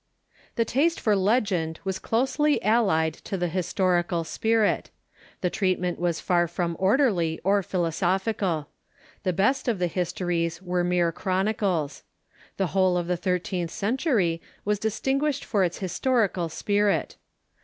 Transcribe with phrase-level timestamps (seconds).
[0.55, 4.89] The taste for legend was closely allied to the historical spii it.
[5.41, 8.69] The treatment was far from orderly or philosophical.
[9.21, 9.67] The best...
[9.67, 12.01] of the histories were mere chronicles.
[12.57, 13.21] The whole of Historians,,.,,•■.,,,.,.
[13.21, 17.17] the thirteenth century was distinguished for its his torical spirit.